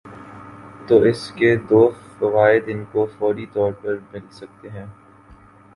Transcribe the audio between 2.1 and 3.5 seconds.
فوائد ان کو فوری